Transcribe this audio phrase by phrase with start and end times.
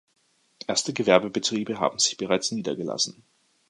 [0.65, 3.21] Erste Gewerbebetriebe haben sich bereits niedergelassen.